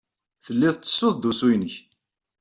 [0.45, 1.75] Tellid tettessud-d usu-nnek.